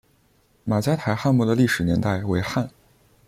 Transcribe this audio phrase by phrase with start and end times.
[0.63, 2.67] 马家台汉墓的历史年代为汉。